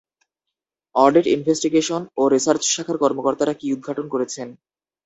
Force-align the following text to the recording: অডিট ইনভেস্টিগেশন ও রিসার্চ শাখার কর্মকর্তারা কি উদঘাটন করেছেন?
অডিট 0.95 1.25
ইনভেস্টিগেশন 1.35 2.01
ও 2.17 2.23
রিসার্চ 2.33 2.63
শাখার 2.73 2.97
কর্মকর্তারা 3.03 3.53
কি 3.59 3.65
উদঘাটন 3.75 4.05
করেছেন? 4.13 4.47